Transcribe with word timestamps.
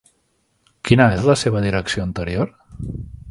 Quina 0.89 1.07
és 1.17 1.27
la 1.31 1.37
seva 1.43 1.63
direcció 1.67 2.09
anterior? 2.09 2.51